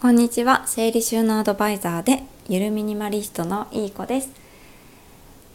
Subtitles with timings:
[0.00, 0.64] こんにちは。
[0.68, 4.30] 整理収納アドバイザーでゆるミニマリストのいい子です。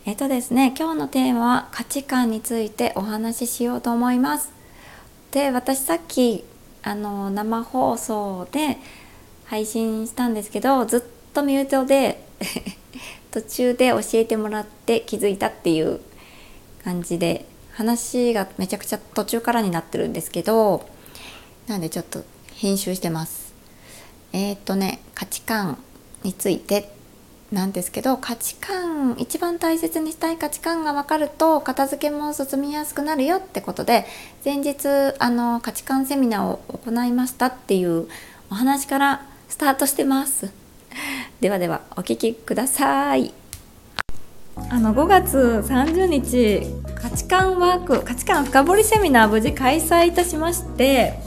[0.06, 4.52] えっとですね今日のテーマは価値観についてお話ししようと思います。
[5.32, 6.44] で私さっき
[6.82, 8.80] あの生放送で
[9.46, 11.02] 配信したんですけどずっ
[11.34, 12.22] とミュートで
[13.32, 16.02] 途中で教えてもらって気づいたっていう
[16.84, 20.86] 感じで話がめちゃくちゃ途中からになってるんですけど
[21.68, 22.26] なんでちょっと
[22.56, 23.43] 編集してます。
[24.34, 25.78] えー、っとね価値観
[26.24, 26.92] について
[27.52, 34.06] なんですけど価値観一番大切にしたい価値観が分かると片付けも進みやすくなるよってことで
[34.44, 34.88] 前日
[35.20, 38.08] あの価値観セミナーを行いましたっていう
[38.50, 40.52] お話からスタートしてます。
[41.42, 43.34] ではではお聞きください。
[44.70, 46.62] あの5月30日
[46.96, 51.20] 価値観ワーク価値観深掘りセミナー無事開催いたしまして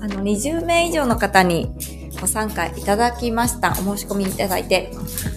[0.00, 1.70] あの20名以上の方に
[2.20, 3.72] ご参加いただきました。
[3.72, 4.90] お申し込みいただいて。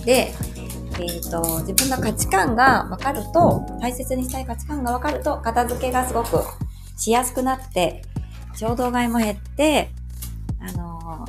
[0.05, 0.33] で
[1.01, 6.43] えーと、自分の価値観が分かると大切にしたい価値観が分かると片付けがすごく
[6.97, 8.01] しやすくなって
[8.53, 9.91] 衝動買いも減って
[10.59, 11.25] あの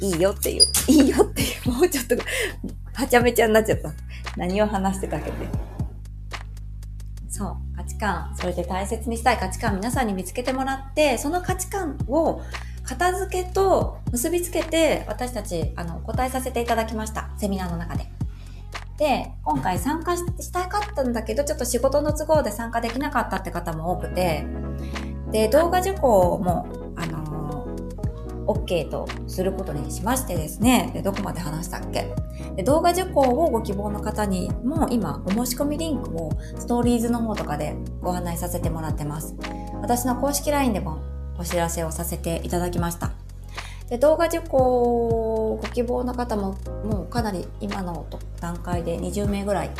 [0.00, 2.16] ー、いいよっていういいよっていうもうちょっと
[2.94, 3.92] はちゃめちゃになっちゃった。
[4.38, 5.36] 何を話してたけて。
[7.28, 8.34] そう価値観。
[8.38, 12.40] それで大切にしたい価値観皆さんに見つけてもらってその価値観を
[12.86, 17.30] 片付けと結びつけて私たちあの答えさせていただきました。
[17.36, 18.06] セミナーの中で。
[18.96, 24.46] で今回参加したかったんだけどちょっと仕事の都合で参加できなかったって方も多くて。
[25.32, 27.66] で動画受講もあの
[28.46, 30.90] OK とすることにしましてですね。
[30.94, 32.14] でどこまで話したっけ。
[32.54, 39.34] で動画受講をご希望の方にも今お申し込みリンクをストーリーズの方とかでご案内させてもらってます。
[39.82, 43.12] 私の公式 LINE でもお知らせをさせていただきました。
[43.88, 48.06] で動画受講ご希望の方ももうかなり今の
[48.40, 49.70] 段階で20名ぐらい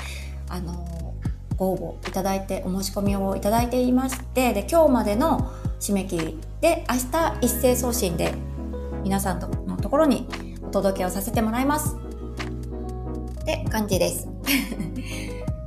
[0.48, 1.14] あの
[1.56, 8.34] ご応募いただいてお申し込みをいただいていましてで今日までの締め切りで明日一斉送信で
[9.02, 10.26] 皆さんのところに
[10.62, 11.96] お届けをさせてもらいます
[13.40, 14.28] って感じです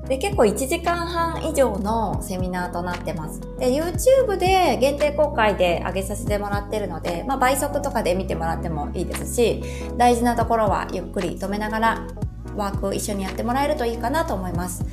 [0.09, 3.39] で結構1時間半以上のセミナーとなってます。
[3.59, 9.63] で、YouTube で限定公開で上げさせてもらってるので、まあ、倍速とかで見てもらってもいいですし、
[9.97, 12.07] 大事なところはゆっくり止めながら
[12.55, 14.83] ワーク一緒にやってもらえるといいかなと思います。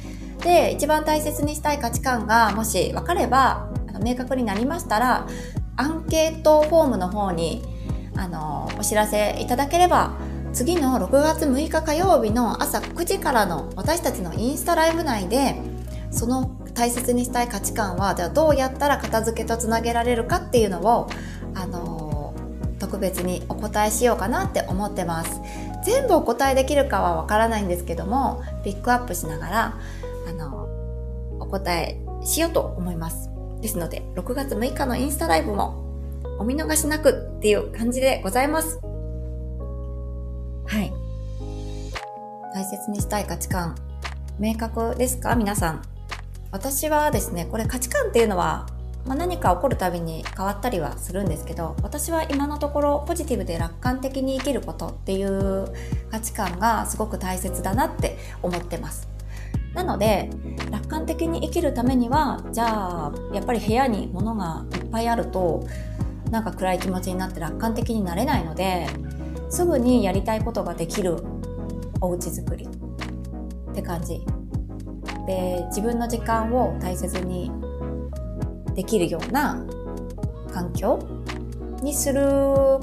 [0.44, 5.26] で、一番大切にしたい価値観がもし分かれば、あの明確になりましたら、
[5.76, 7.62] アンケートフォームの方に
[8.16, 10.12] あのお知らせいただければ
[10.56, 15.54] 次の6月6日火曜日の朝9時からの私たちのインスタライブ内で
[16.10, 21.10] その大切にしたい価値観はじゃあどうやったら片付けとつなげられるかっていうのを
[21.54, 22.34] あの
[22.78, 25.42] 特別にお答えしようかなって思ってます
[25.84, 29.80] 全部お答えできるかはわからないんですけどもピックアップしながら
[30.26, 30.70] あの
[31.38, 33.28] お答えしようと思います。
[33.60, 35.84] ですので6月6日のインスタライブも
[36.38, 38.95] お見逃しなくっていう感じでございます。
[40.66, 40.92] はい。
[42.54, 43.76] 大切にしたい価値観、
[44.38, 45.36] 明確ですか？
[45.36, 45.82] 皆さん。
[46.50, 48.66] 私はですね、これ価値観っていうのは、
[49.04, 55.72] まあ、何か起こるたびに変わったりはするんですけど、私は今のところポジティブで楽観的に生きることっていう
[56.10, 59.08] 価値観がすごく大切だなって思ってます。
[59.74, 60.30] なので
[60.70, 65.66] 楽観的に生きるためにはじゃあやっぱり部屋に物がいっぱいあると
[66.30, 68.86] なんか暗い気持ちになって楽観的になれないので
[69.48, 71.16] すぐにやりたいことができる
[72.00, 74.20] おうち作りって感じ。
[75.26, 77.50] で自分の時間を大切に
[78.74, 79.66] できるような
[80.52, 81.00] 環境
[81.82, 82.20] にする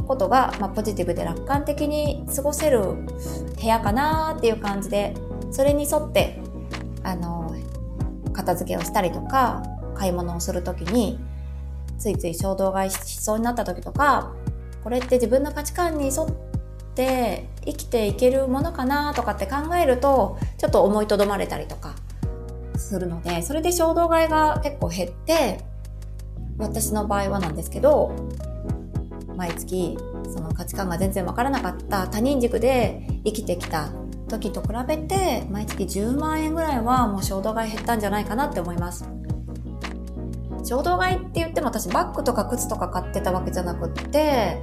[0.06, 3.08] ことが、まあ、ポジティブで楽観的に過ごせる部
[3.64, 5.16] 屋かなっていう感じで
[5.52, 6.40] それに沿って
[7.04, 7.56] あの
[8.34, 9.64] 片付けをしたりとか
[9.96, 11.20] 買い物をする時に
[11.98, 14.34] ついつい衝動買いしそうになった時とか
[14.84, 16.28] これって自分の価値観に沿っ
[16.94, 21.96] って生きていけるものかなとかって考えるとちょっと思いとどまれたりとか
[22.76, 25.62] するのでそれで衝動買いが結構減って
[26.58, 28.14] 私の場合はなんですけど
[29.36, 29.98] 毎月
[30.32, 33.90] その価値観が全然わからなかった他人軸で生きてきた
[34.30, 39.10] 時と比べて毎月10万円ぐらいはもう衝動買い減ったんじゃないかなって思います。
[40.66, 44.62] 衝動買いって言っても私バッグとか靴とか買ってたわけじゃなくって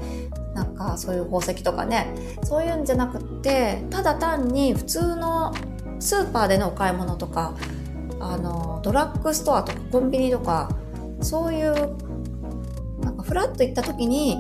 [0.55, 2.15] なんかそういう宝石とかね。
[2.45, 5.55] そういうんじゃなくってただ単に普通の
[5.99, 7.55] スーパーでのお買い物とか
[8.19, 10.71] あのドラッグストアとかコンビニとか
[11.21, 11.75] そういう
[13.01, 14.39] なんかフラッと行った時に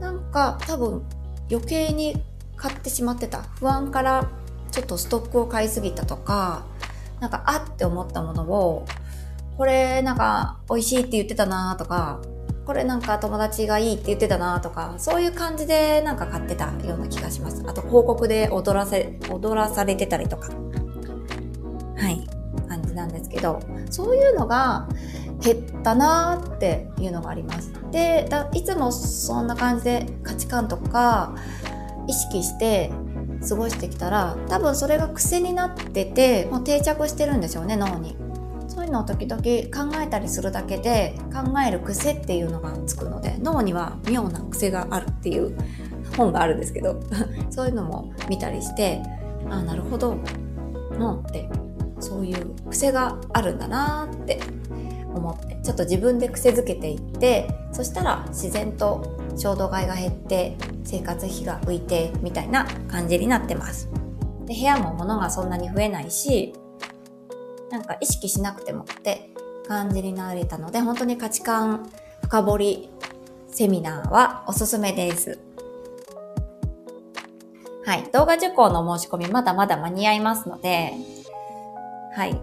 [0.00, 1.02] なんか多分
[1.50, 2.16] 余計に
[2.56, 3.42] 買ってしまってた。
[3.58, 4.28] 不安から
[4.70, 6.64] ちょっとストックを買いすぎたとか
[7.20, 8.86] なんかあって思ったものを
[9.56, 12.20] これなんか美味しいって言ってたなとか
[12.66, 17.62] これなんか友達がいいって言ってたなとかそういう感じでなんか買ってたような気がします。
[17.66, 20.50] あと広告で踊らせ踊らされてたりとか。
[21.96, 22.26] はい。
[22.68, 23.60] 感じなんですけど
[23.90, 24.88] そういうのが
[25.40, 27.72] 減ったなーっていうのがあります。
[27.90, 31.34] でいつもそんな感じで価値観とか
[32.06, 32.90] 意識して
[33.46, 38.16] 過ごしてきたら多分それが癖になっててもう定着してるんでしょうね脳に。
[38.72, 45.54] そういうのを時々考えたりするだけで考える癖っていうのがつくので脳には妙な癖があるっていう
[46.16, 46.98] 本があるんですけど
[47.50, 49.02] そういうのも見たりして
[49.50, 50.16] ああなるほど
[50.98, 51.50] 脳って
[52.00, 54.40] そういう癖があるんだなって
[55.14, 63.90] 思ってちょっと自分で癖づけていってそしたら自然と衝動買いが減って生活費が浮いてみたいな感じになってます。
[64.46, 66.54] で部屋も物がそんなに増えないし
[67.72, 69.30] なんか意識しなくてもって
[69.66, 71.90] 感じになれたので、本当に価値観
[72.20, 72.90] 深掘り
[73.48, 75.38] セミナーはおすすめです。
[77.86, 78.04] はい。
[78.12, 80.92] 動画受講の申し込みまだまだ間に合いますので、
[82.14, 82.38] はい。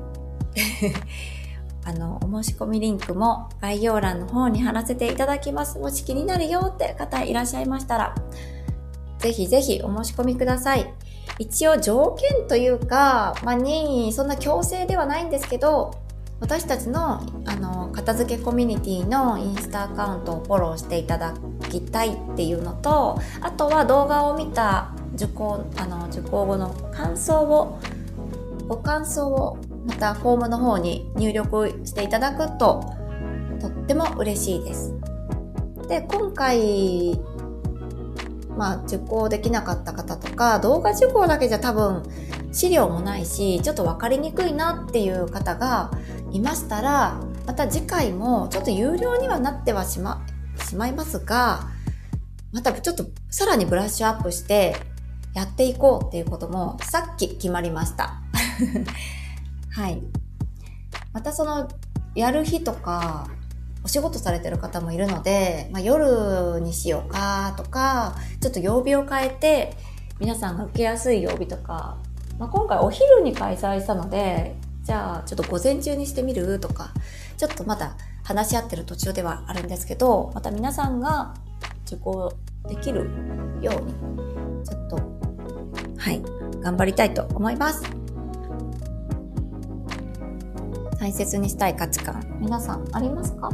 [1.86, 5.78] あの、お申し込みリンクも概要欄の方に貼らせていただきます。
[5.78, 8.16] もし気になるよって方いらっしゃいましたら、
[9.20, 10.92] ぜひぜひお申し込みください。
[11.38, 15.94] 一応条件というか、まあ、任意、そんな強制ではないんですけど、
[16.40, 21.34] 私たちのあの片付けコミュニティのインスタアカウントをフォローしていただ
[21.70, 27.80] きたいっていうのとあとは動画を見た受講あの受講後の感想を
[28.68, 32.96] ご感想をまたフォームの方に入力していただくと
[33.60, 34.94] とっても嬉しいです。
[35.90, 37.20] で今回
[38.60, 42.04] まあ、受講できなかった方とか、動画受講だけじゃ多分
[42.52, 45.92] 資料もないし、ちょっと分かりにくいなっていう方が
[46.32, 50.26] いましたら、また次回もちょっと有料にはなってはしま、
[50.68, 51.70] しまいますが、
[52.52, 54.76] またちょっとさらにブラッシュアップして
[55.34, 58.22] やっていこうっていうこともさっき決まりました。
[59.72, 60.04] はい。
[61.14, 61.70] またその、
[62.14, 63.30] やる日とか、
[63.84, 69.78] お仕事されてる方もいるので、まあ、夜にしようかとか、ちょっと曜日を変えて、
[70.20, 71.98] 皆さんが受けやすい曜日とか、
[72.38, 76.92] まあ、今回お昼に開催したので、じゃあちょっと午前中にしてみるとか、
[77.38, 81.34] ちょっとまだ話し合ってる途中ではあるんですけど、また皆さんが
[81.86, 82.34] 受講
[82.68, 83.10] できる
[83.62, 83.94] ように、
[84.66, 84.96] ちょっと、
[85.98, 86.22] はい、
[86.62, 87.99] 頑張りたいと思います。
[91.00, 93.50] 大切にしたい価値観、皆さんありますか？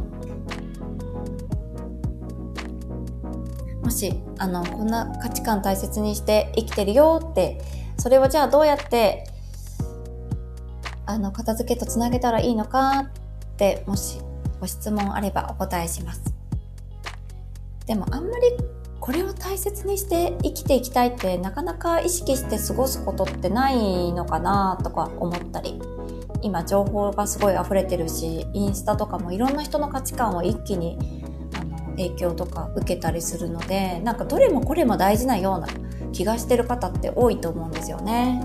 [3.84, 7.62] もし、あの、こんな価値観大切にして生きてるよって、
[7.98, 9.30] それをじゃあどうやって、
[11.06, 14.20] あの、片付けとつなげたらいいのかって、もし
[14.60, 16.34] ご質問あればお答えします。
[17.86, 18.58] でもあんまり
[19.00, 25.80] これを大切にして生きていきたいってなかなか意識して過ごすことってないのかなとか思ったり
[26.46, 30.96] 今情報がすごい溢れてるしインスタとかもいろんな人の価値観を一気に
[31.60, 35.68] あの影響とか受けたりするのでなんかどれもこれも大事なような
[36.14, 38.42] 気がしてる方って多いと思うんですよね。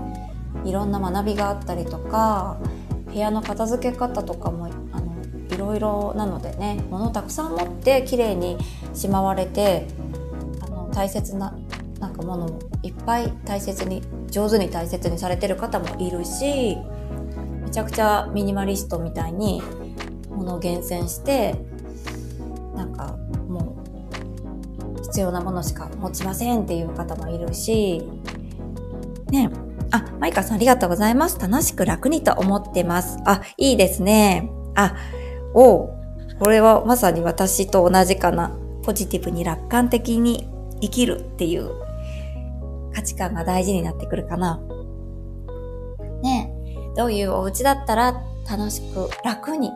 [0.65, 2.57] いろんな学びがあったりとか
[3.05, 5.13] 部屋の片付け方とかもあの
[5.51, 8.57] いろいろなのでね物をたくさん持って綺麗に
[8.95, 9.87] しまわれて
[10.61, 11.55] あの大切な
[11.99, 16.77] なんかものをいっぱい大切に上手に大切にされてる方もいるし
[17.71, 19.63] めちゃくちゃミニマリストみたいに
[20.29, 21.55] 物を厳選して
[22.75, 23.15] なんか
[23.47, 23.77] も
[24.99, 28.01] う必要なものしか持ちませんっていう方もいるし、
[29.29, 29.49] ね
[29.91, 31.39] あ、マイカさんありがとうございます。
[31.39, 33.17] 楽しく楽にと思ってます。
[33.25, 34.51] あ、いいですね。
[34.75, 34.93] あ、
[35.53, 35.91] お
[36.39, 38.51] これはまさに私と同じかな。
[38.83, 40.49] ポジティブに楽観的に
[40.81, 41.71] 生きるっていう
[42.93, 44.59] 価値観が大事になってくるかな。
[46.95, 49.71] どういうお家だったら楽しく楽に、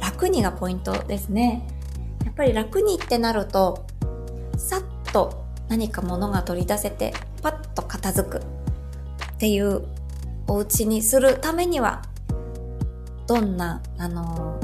[0.00, 1.66] 楽にがポイントですね。
[2.24, 3.86] やっぱり楽にってなると
[4.56, 8.40] さっと何か物が取り出せてパッと片付くっ
[9.38, 9.82] ていう
[10.46, 12.02] お家にするためには
[13.26, 14.60] どんな、あの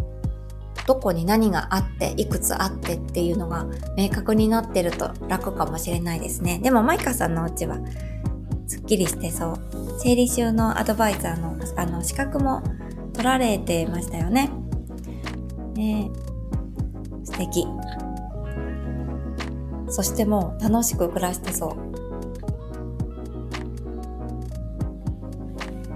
[0.87, 3.67] どこに何があっていくつあってっていうのが
[3.97, 6.59] 明確になってると楽かもしれないですね。
[6.59, 7.79] でもマイカさんのお家は
[8.91, 9.59] きりしてそう。
[10.01, 12.63] 整理収納アドバイザーのあの資格も
[13.13, 14.51] 取られてましたよね。
[15.75, 16.11] ね
[17.23, 17.67] 素敵。
[19.89, 21.91] そしてもう楽しく暮らしてそう。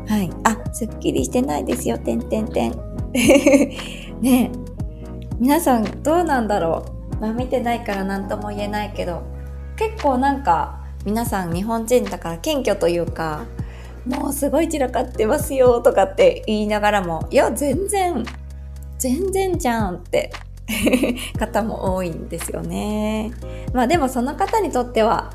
[0.07, 0.31] はい。
[0.45, 2.73] あ、すっきりしてないですよ、てんてんてん。
[4.21, 4.51] ねえ。
[5.41, 6.85] 皆さんどうなんだろ
[7.19, 9.23] うまあ見てないから何とも言えないけど、
[9.77, 13.47] 結構なんか皆さん日本人だから謙虚というか、
[14.07, 18.25] もうすごい散らかってますよとかって言いながらも、いや、全然、
[18.99, 20.31] 全然じゃんって
[21.39, 23.33] 方も多いんですよね。
[23.73, 25.31] まあでもその方にとっては、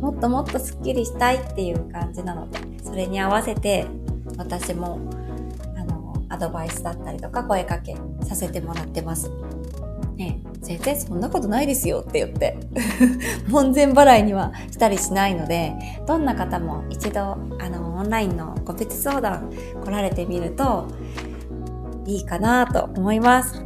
[0.00, 3.86] もっともっとスッキリしたいっていう感じなので、それに合わせて
[4.36, 4.98] 私も、
[5.76, 9.30] あの、アドバイスだったりとか声かけさせてもらってます。
[10.16, 12.56] ね、全然そんなことないですよって言って、
[13.48, 15.74] 門前払いにはしたりしないので、
[16.06, 17.36] どんな方も一度、あ
[17.70, 19.50] の、オンラインの個別相談
[19.84, 20.88] 来られてみると、
[22.06, 23.62] いいかなと思います。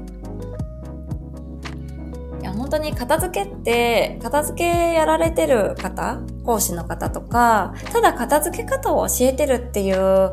[2.40, 10.32] いや、本当に片付けって、片付けやられてる方、講師の方とか、ただ片付け方を教えてるっていう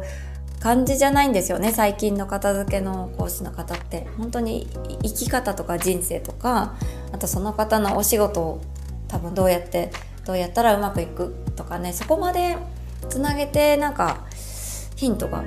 [0.59, 4.07] 感じじゃないんですよね最近の片付けの講師の方って。
[4.17, 4.67] 本当に
[5.01, 6.75] 生き方とか人生とか
[7.11, 8.61] あとその方のお仕事を
[9.07, 9.91] 多分どうやって
[10.25, 12.57] どうやったらうまくいくとかねそこまで
[13.09, 14.27] つなげてなんか
[14.95, 15.43] ヒントが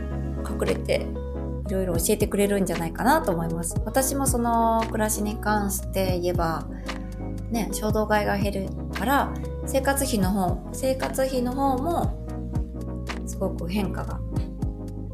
[0.48, 1.06] 隠れて
[1.68, 3.76] いろいろ教えてくれるんじゃないかなと思います。
[3.84, 6.66] 私もその暮らしに関して言えば
[7.50, 9.32] ね衝動買いが減るから
[9.66, 12.18] 生活費の方生活費の方も
[13.26, 14.18] すごく変化が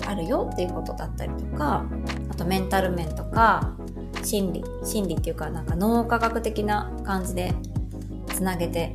[0.09, 1.85] あるよっていうことだったりとか
[2.31, 3.77] あとメンタル面とか
[4.23, 7.55] 心理心理っていうかなんか脳科学的な感じで
[8.29, 8.95] つなげて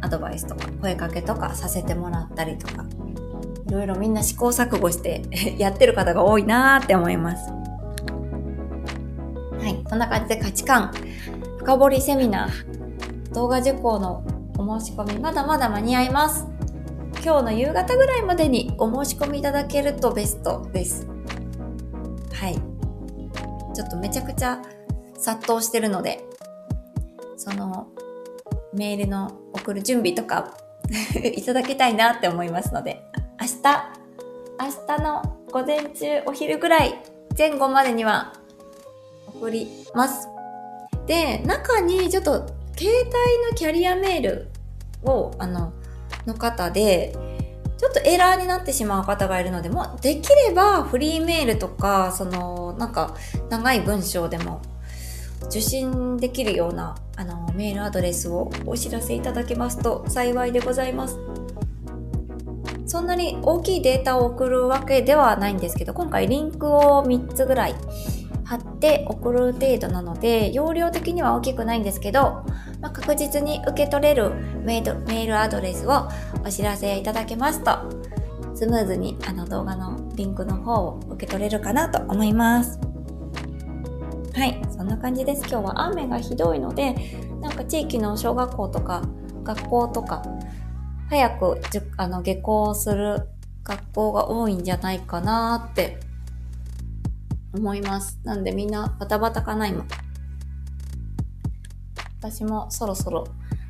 [0.00, 2.86] アドバイスとか声かけとかさせてもらったりとか
[3.68, 5.22] いろいろみんな試行錯誤して
[5.58, 7.50] やってる方が多いなーって思います。
[7.50, 7.58] は
[9.68, 10.92] いそんな感じで価値観
[11.58, 14.24] 深掘りセミナー動画受講の
[14.58, 16.51] お申し込みまだまだ間に合います。
[17.24, 21.06] 今日の夕方ぐらいまでにお申し込みいただけるとベストです。
[22.32, 22.54] はい。
[23.74, 24.60] ちょっとめちゃくちゃ
[25.16, 26.24] 殺到してるので、
[27.36, 27.86] その
[28.74, 30.56] メールの送る準備とか
[31.22, 33.04] いただきたいなって思いますので、
[33.40, 33.92] 明日、
[34.58, 37.00] 明日の午前中お昼ぐらい
[37.38, 38.32] 前後までには
[39.28, 40.26] 送ります。
[41.06, 42.32] で、中にちょっと
[42.76, 43.10] 携帯
[43.48, 44.48] のキャリアメール
[45.04, 45.72] をあの
[46.26, 47.16] の方で、
[47.78, 53.16] ちょっとエラーになってしまう方がいるので、もできればフリーメールとか、その、なんか
[53.50, 54.62] 長い文章でも
[55.46, 61.18] 受信できるようなあのメールアドレスをお知らせいただけますと幸いでございます。
[62.86, 67.74] そんなに大きいデータを送るわけではないんですけど、今回リンクを3つぐらい
[68.52, 72.44] 貼って送る程度なので、容量的には大きくないんですけど、
[72.82, 74.30] まあ、確実に受け取れる
[74.62, 76.08] メールアドレスを
[76.44, 77.78] お知らせいただけますと、
[78.54, 82.78] スムーズにあの動画のリンクの方を受け取れるかなと思います。
[84.34, 85.46] はい、そんな感じです。
[85.48, 86.94] 今日は雨がひどいので、
[87.40, 89.02] なんか地域の小学校とか
[89.44, 90.22] 学校とか、
[91.08, 91.58] 早く
[91.96, 93.28] あの下校する
[93.64, 95.98] 学校が多いんじゃないかなって
[97.54, 98.18] 思います。
[98.24, 99.84] なんでみんなバタバタかな今。
[102.18, 103.26] 私もそろそろ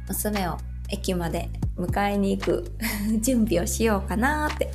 [0.08, 0.58] 娘を
[0.90, 1.48] 駅まで
[1.78, 2.72] 迎えに行く
[3.20, 4.70] 準備をしようかなって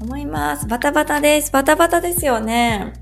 [0.00, 0.66] 思います。
[0.66, 1.52] バタバタです。
[1.52, 2.94] バタバタですよね。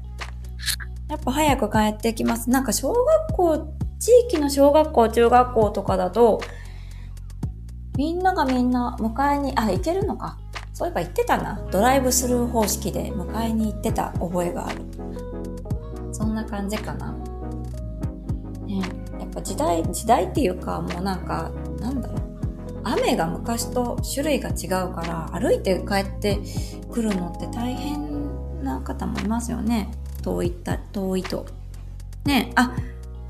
[1.09, 2.51] やっぱ早く帰ってきます。
[2.51, 6.41] なんか小学校、地域の小学校、中学校とかだと、
[7.97, 10.39] みんながみんな迎えに、あ、行けるのか。
[10.81, 11.61] そういえば行ってたな。
[11.71, 14.81] ドライブスルー方式で迎えに行ってた覚えがある。
[16.11, 17.13] そんな感じかな。
[18.65, 18.81] ね
[19.19, 22.21] やっぱ時代、時代っていうかもうなんか、なんだろう。
[22.83, 26.39] 雨が昔と種類が違うから歩いて帰って
[26.91, 29.91] くるのって大変な方もいますよね。
[30.23, 31.45] 遠いった、遠いと。
[32.25, 32.75] ねあ、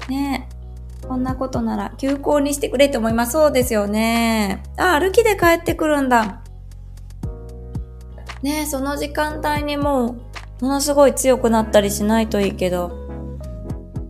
[0.09, 0.49] ね
[1.09, 3.33] こんなことなら休校にしてくれって思います。
[3.33, 4.63] そうですよね。
[4.77, 6.45] あ、歩きで帰ってくるんだ。
[8.43, 10.17] ねその時間帯にも
[10.61, 12.91] う、ものすごい強くなったりしないといいけど。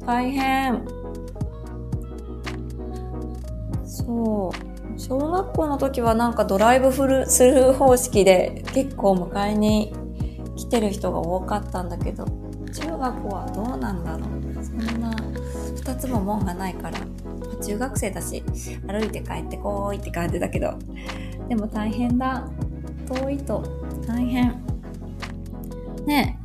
[0.07, 0.85] 大変。
[3.85, 4.99] そう。
[5.01, 9.95] 小学校の時はなんかドライブフルスルー方式で結構迎えに
[10.57, 12.25] 来てる人が多かったんだけど、
[12.73, 14.65] 中学校はどうなんだろう。
[14.65, 16.99] そんな2つも門がないから、
[17.65, 18.43] 中学生だし、
[18.87, 20.75] 歩いて帰ってこいって感じだけど、
[21.49, 22.49] でも大変だ。
[23.09, 23.65] 遠いと
[24.07, 24.63] 大変。
[26.07, 26.41] ねえ。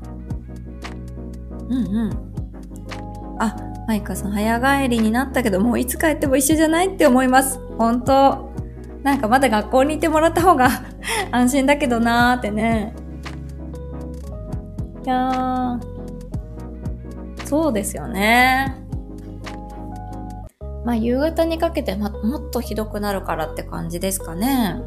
[1.69, 3.37] うんうん。
[3.39, 3.55] あ、
[3.87, 7.59] マイカさん、早帰りになったけど、もういつ帰っても一緒じゃないって思います。
[7.77, 8.51] 本当
[9.03, 10.69] なんかまだ学校にいてもらった方が
[11.31, 12.93] 安心だけどなーってね。
[15.05, 15.79] いやー、
[17.45, 18.75] そうですよね。
[20.83, 24.81] まあ夕方にかけて、ま、もっとひどくなるからって感じですかね。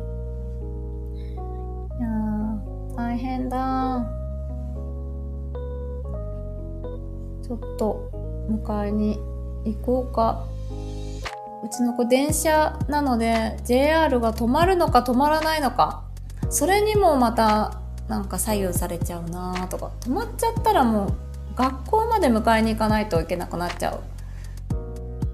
[3.48, 4.06] だ。
[7.42, 8.10] ちょっと
[8.50, 9.18] 迎えに
[9.64, 10.44] 行こうか。
[11.64, 16.04] うちの子電車なので JR が止まるのか止まらないのか。
[16.50, 19.90] それにもまたなんか左右されちゃうなとか。
[20.00, 21.12] 止まっちゃったらもう
[21.56, 24.00] 学校まで迎えに行かないといけなくなっちゃう。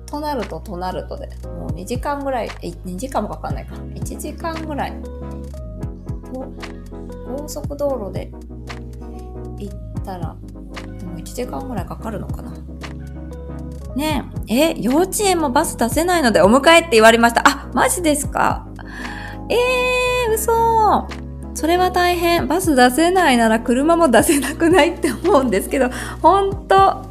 [0.06, 3.74] となるととなるとでもう2時間ぐらい2時間もかかんないか。
[3.74, 4.92] 1時間ぐらい。
[7.36, 8.30] 高速道路で
[9.58, 10.38] 行ったらも
[11.16, 12.52] う1時間ぐらいかかるのかな
[13.96, 17.42] ねえ、え、幼稚園もバス出せないのでお迎えって言われました。
[17.46, 18.66] あ、マジですか？
[19.48, 21.06] えー、嘘。
[21.54, 22.48] それは大変。
[22.48, 27.02] バス出せないなら車も出せなくないって思うんですけど、ほんと、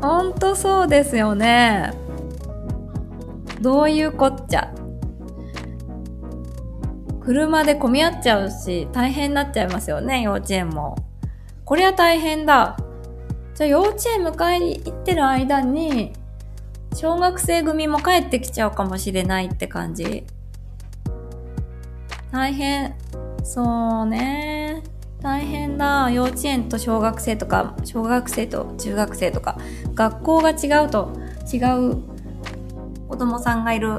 [0.00, 1.92] ほんとそうですよね。
[3.60, 4.72] どういうこっちゃ。
[7.28, 10.96] 車で混み合っちゃうし、大変になっちゃいますよね、幼稚園も。
[11.66, 12.78] こりゃ大変だ。
[13.54, 16.14] じゃあ幼稚園迎えに行ってる間に、
[16.94, 20.24] 小学生組も帰ってきちゃうかもしれないって感じ。
[22.32, 22.94] 大変。
[23.44, 24.82] そうね。
[25.20, 26.10] 大変だ。
[26.10, 29.58] 幼稚園と小学生とか、小学生と中学生とか、
[29.92, 31.12] 学校が違うと
[31.52, 31.96] 違う
[33.06, 33.98] 子供さんがいる、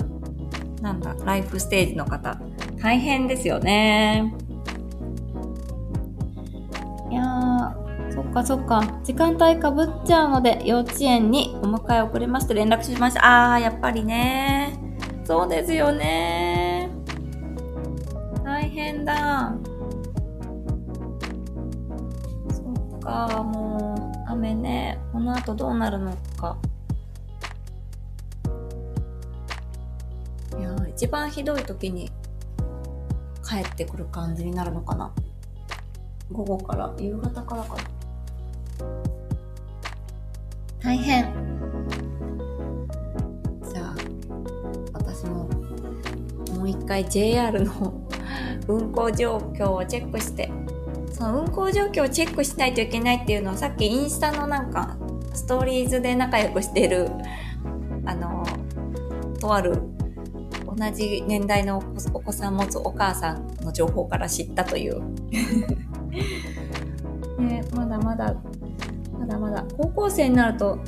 [0.82, 2.49] なんだ、ライフステージの方。
[2.82, 4.34] 大変ですよね。
[7.12, 8.82] いやー、そっかそっか。
[9.04, 13.56] 時間帯かぶっちゃうので、幼稚園にお迎え遅れまして連絡しました。
[13.56, 14.80] あー、やっぱりね。
[15.26, 16.90] そうですよね。
[18.44, 19.54] 大変だ。
[22.50, 23.96] そっか、も
[24.28, 25.00] う、雨ね。
[25.12, 26.58] この後どうなるのか。
[30.58, 32.12] いや一番ひどい時に
[33.50, 35.12] 帰ってくる感じになるのかな。
[36.32, 37.84] 午後から夕方からかな。
[40.80, 41.34] 大変。
[43.74, 43.96] じゃあ、
[44.94, 45.50] 私も、
[46.56, 48.08] もう一回 JR の
[48.68, 50.52] 運行状況をチェックして、
[51.12, 54.96] その運行状況をチェックしないといけないっていうのはさっきインスタのなんか、
[55.34, 57.10] ストーリーズで仲良くしてる、
[58.06, 58.46] あの、
[59.40, 59.82] とある
[60.80, 65.02] 同じ年代のお子さん持つお母さんの情報から知ったという。
[67.38, 68.34] ね、まだまだ
[69.20, 69.66] まだまだ。
[69.78, 70.80] 高校生になると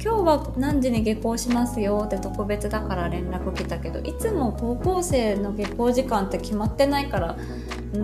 [0.00, 7.36] 今日は何時に下校しますよって特別だから連絡来たけどいつも高校生の下校時間って決まってないから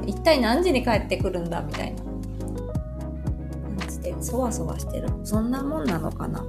[0.06, 5.08] 一体何時に帰ってくるんだみたいな感じでそわそわしてる。
[5.22, 6.44] そんなもんなのかな。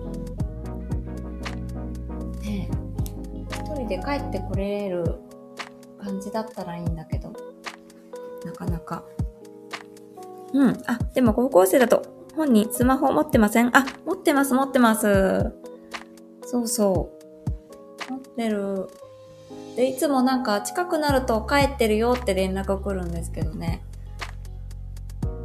[3.92, 5.16] え一人で帰ってこれる
[6.04, 7.34] 感じだったらいいんだけど
[8.46, 9.04] なかなか
[10.54, 12.04] うんあでも高校生だと
[12.36, 13.76] 本人スマホ持ってません？
[13.76, 15.52] あ、持ってます、持ってます。
[16.46, 17.12] そうそ
[18.10, 18.12] う。
[18.12, 18.88] 持ってる。
[19.76, 23.84] で、いつもなんか近くなると帰ってるよって連絡来るんですけどね。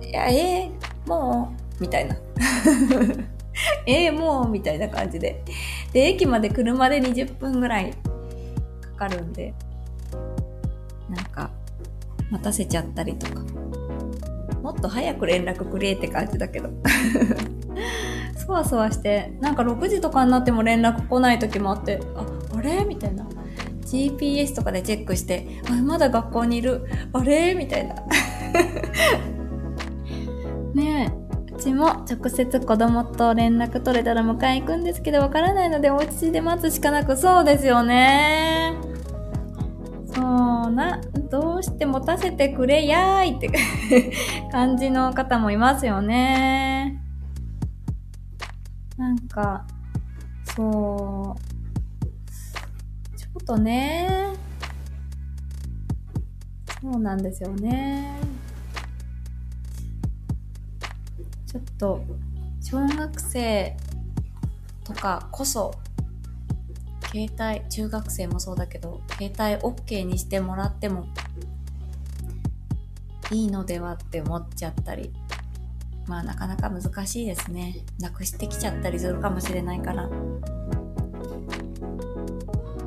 [0.01, 1.83] いや、えー、もう？
[1.83, 2.17] みたいな。
[3.85, 4.49] えー、もう？
[4.49, 5.43] みたいな感じで。
[5.93, 7.95] で、駅まで車で20分ぐらい
[8.97, 9.55] かかるんで、
[11.11, 11.51] なんか、
[12.31, 13.41] 待たせちゃったりとか。
[14.63, 16.71] もっと早く連絡くれって感じだけど。
[18.37, 22.85] そわそわして、なんか6時とかになっても連絡来ない時もあって、あ、あれ？
[22.85, 23.27] みたいな。
[23.83, 26.87] GPS とかでチェックして、あ、まだ学校にいる？
[27.13, 27.55] あれ？
[27.55, 27.95] みたいな。
[30.75, 31.27] ねえ。
[31.55, 38.75] うちも直接子供と連絡取れたら迎え行くんですけど、わからないのでお家で待つしかなく、そうですよね。
[40.77, 43.51] な、どうして持たせてくれやーいって
[44.53, 47.03] 感じの方もいますよね。
[48.99, 49.67] なんか、
[50.55, 54.35] そう、ちょっとね、
[56.83, 58.21] そうなんですよね。
[61.47, 62.05] ちょっと、
[62.61, 63.77] 小学生
[64.85, 65.75] とかこそ
[67.17, 71.07] 携帯、中学生もそうだけど、携帯 OK にしてもらっても
[73.31, 75.13] いいのではって思っちゃったり
[76.07, 77.77] まあなかなか難しいですね。
[77.99, 80.09] なくしてきちゃったりするかもしれないから。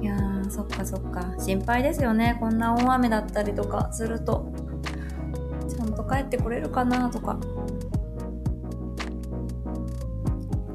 [0.02, 1.36] いやー、そっかそっか。
[1.38, 2.38] 心配ですよね。
[2.40, 4.54] こんな大雨だったりとかすると。
[5.68, 7.38] ちゃんと帰ってこれるかなとか。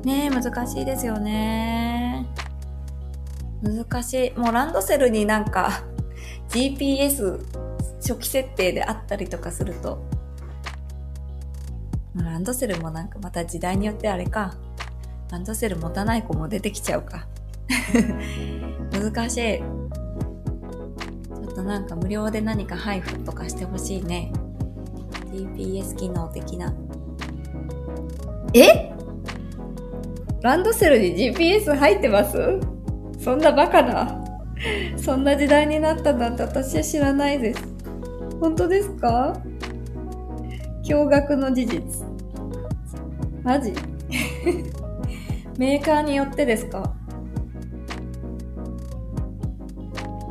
[0.05, 1.94] ねえ、難しいですよね。
[3.65, 4.39] 難しい。
[4.39, 5.83] もうランドセルになんか
[6.51, 7.41] GPS
[8.01, 10.05] 初期設定であったりとかすると、
[12.15, 14.55] ランドセルもなんかまた時代によってあれか。
[15.31, 17.27] ランドセル持たない子も出てきちゃうか。
[18.93, 19.59] 難しい。
[19.59, 24.31] ちょっとなんか無料で何か配布とかしてほしいね。
[25.33, 26.73] GPS 機能的な。
[28.53, 28.93] え？
[30.43, 32.61] ランドセルに GPS 入ってます？
[33.25, 34.23] そんなバカな。
[34.99, 37.65] そんな時代になったなんて私は知らないです。
[38.39, 39.41] 本当ですか？
[40.85, 42.07] 驚愕の事実。
[43.43, 43.73] マジ？
[45.57, 46.93] メーカーによってですか？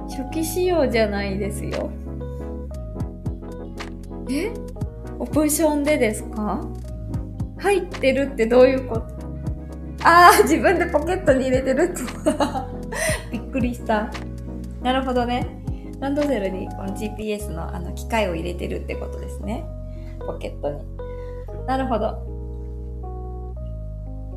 [0.08, 1.90] 初期仕様じゃないですよ。
[4.30, 4.54] え？
[5.18, 6.62] オプションでですか？
[7.58, 9.06] 入ってるってどういうこと？
[10.04, 12.73] ああ、自分でポケットに入れてるって。
[13.54, 14.10] くりした。
[14.82, 15.48] なるほどね。
[16.00, 19.64] ランドセルにこの GPS のあの機械を入れてるってことですね。
[20.26, 20.82] ポケットに。
[21.68, 22.18] なるほど。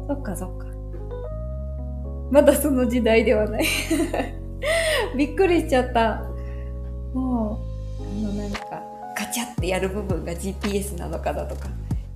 [0.07, 0.67] そっかそっか。
[2.31, 3.65] まだその時代ではない
[5.17, 6.23] びっくりしちゃった。
[7.15, 7.59] も
[7.99, 8.83] う、あのなんか、
[9.17, 11.69] ガチャってやる部分が GPS なのかだとか、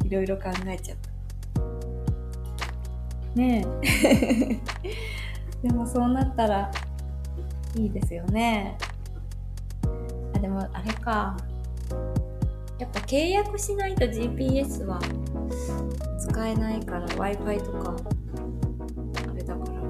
[0.04, 1.10] いろいろ考えちゃった。
[3.34, 4.58] ねえ。
[5.66, 6.70] でもそうなったら
[7.76, 8.76] いいですよね。
[10.34, 10.38] あ。
[10.38, 11.36] でもあれか。
[12.78, 14.98] やっぱ契約しないと GPS は
[16.18, 17.94] 使えないから Wi-Fi とか
[19.30, 19.80] あれだから。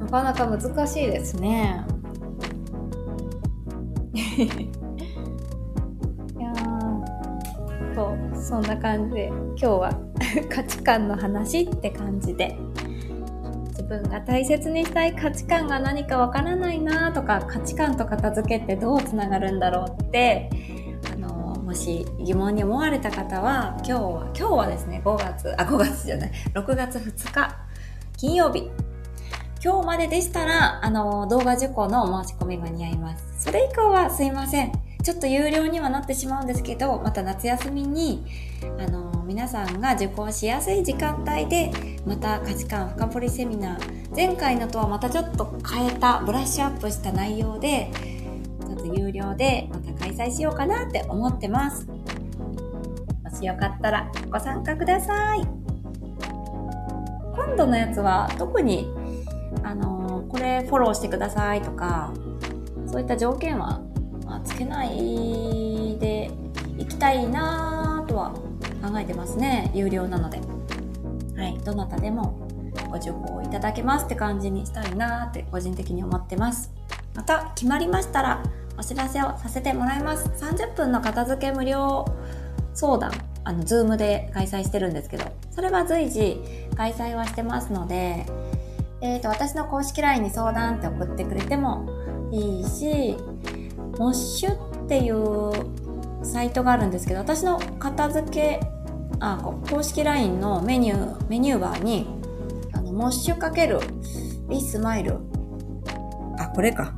[0.00, 1.84] なかなか難しいですね。
[4.36, 4.48] い
[6.40, 6.52] や
[7.94, 9.92] そうそんな感じで今日は
[10.50, 12.58] 価値観の話って感じで。
[13.86, 20.50] 分が大切にしたい価値観が何かわからないなとか価値観と片付けってどうつながるんだろうって
[21.12, 27.56] あのもし疑問に思われた方は今日は今日はですね5月あ5月じゃない6月2日
[28.16, 28.70] 金曜日。
[29.64, 33.24] 今日まででしたらあの動画受講の申し込み間に合います。
[33.38, 34.72] それ以降はすいません。
[35.02, 38.24] ちょっと有料にはなってしまうんですけどまた夏休みに
[38.78, 41.72] あの皆さんが受講しやすい時間帯で
[42.06, 47.90] また価値観深掘りセミナー前回のとはまたちょっと変えたブラッシュアップした内容で
[48.60, 51.88] ちょっと有料でまた開催しようかなって思ってます。
[51.88, 51.96] も
[53.36, 55.40] しよかったらご参加ください。
[57.34, 58.88] 今度のやつは特に
[59.64, 62.12] あのー、これフォローしてくださいとか
[62.86, 63.80] そういった条件は、
[64.24, 66.30] まあ、つけないで
[66.78, 68.45] いきたいなとは
[68.86, 69.70] 考えてますね。
[69.74, 70.40] 有料なので。
[71.36, 71.58] はい。
[71.64, 72.48] どなたでも
[72.88, 76.72] ご受講いただけますって感じにしたいなって個人的に思ってます。
[77.14, 78.42] また決まりましたら
[78.78, 80.28] お知らせをさせてもらいます。
[80.28, 82.04] 30分の片付け無料
[82.74, 83.12] 相談
[83.44, 86.42] あの Zoom で開催してるんですけどそれは随時
[86.76, 88.26] 開催はしてますので
[89.00, 91.88] えーと、私の公式 LINE に相談って送ってくれても
[92.32, 93.16] いいし、
[93.98, 98.60] モッシュっていうサイトがあるんですけど、私の片付け
[99.20, 99.38] あ
[99.70, 102.06] 公式 LINE のメニューメニューバーに
[102.72, 103.80] あのモッシュかける
[104.48, 105.18] リスマイル。
[106.38, 106.94] あこれか。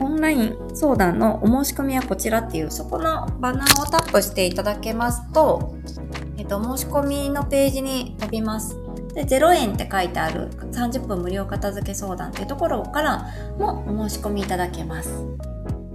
[0.00, 5.74] オンライン相談のお申し込みはこちらっていうそこのバナーをタップしていただけますと、
[6.36, 8.76] えっと、申し込みのページに飛びます。
[9.14, 13.26] で0円って書いてある30分無料片付け相談っていうところから
[13.58, 15.24] もお申し込みいただけます。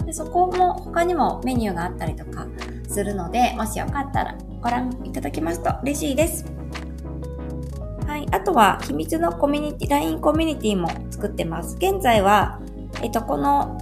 [0.06, 2.45] でそこも他にもメニューがあったりとか
[2.93, 6.45] するので、もしよかったらご覧いただけますと嬉しいです。
[8.06, 8.27] はい。
[8.32, 11.75] あとは、秘密のコミュニティ、LINE コミュニティも作ってます。
[11.77, 12.60] 現在は、
[13.01, 13.77] えっと、この、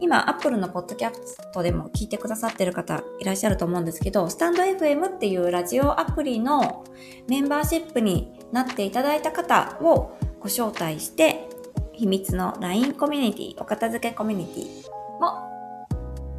[0.00, 6.84] 今、Apple のポッドキャストでも聞いてくださってる方いらっしゃると思うんですけど、スタンド FM っていうラジオアプリの
[7.28, 11.48] メンバーシップになっていただいた方をご招待して、
[11.92, 14.90] 秘密の LINE コミュニティ、お片付けコミュニティ
[15.20, 15.28] も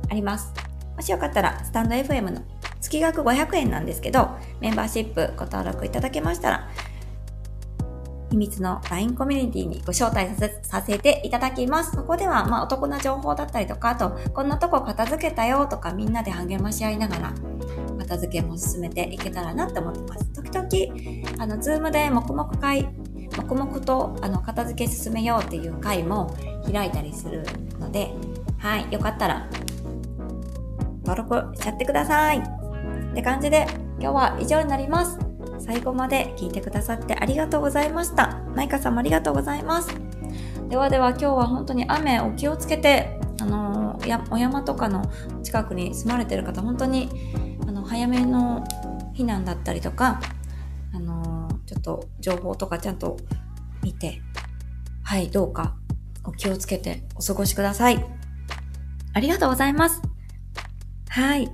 [0.09, 0.72] あります。
[1.03, 2.41] もしよかったら、スタンド FM の
[2.79, 6.69] 月額500円なんですけど、メンバーシップご登録いただけましたら、
[8.29, 11.91] 秘密の LINE コミュニティにご招待させさせていただきます。
[11.91, 17.33] そこでは、まあ、お得な情報だったりとか、あと、こんなとこ片付けたよとか、みんなで励まし合いながら、
[17.99, 20.25] 片付けも進めていけたらなって思ってます。
[20.31, 22.87] 時々、あの、ズームで黙々会、
[23.35, 26.33] 黙々と、あの、片付け進めようっていう会も
[26.71, 27.43] 開いたりする
[27.77, 28.13] ので、
[28.57, 29.49] はい、よかったら、
[31.05, 32.39] 登録しちゃってください。
[32.39, 33.67] って感じで、
[33.99, 35.19] 今日は以上になります。
[35.59, 38.41] 最後まで聞いてくださってありがとうございました。
[38.55, 39.89] マイカさんもありがとうございます。
[40.67, 45.03] ではでは今日は本当に雨お気をつけて、あのー、お山とかの
[45.43, 47.09] 近くに住まれてる方、本当に
[47.67, 48.63] あの早めの
[49.15, 50.19] 避難だったりとか、
[50.93, 53.17] あのー、ちょっと情報とかちゃんと
[53.83, 54.21] 見て、
[55.03, 55.75] はい、どうか
[56.25, 58.03] お気をつけてお過ごしください。
[59.13, 60.12] ありがとうございます。
[61.13, 61.47] はい。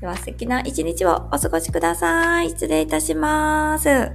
[0.00, 2.48] では素敵な一日をお過ごしください。
[2.48, 4.10] 失礼いたします。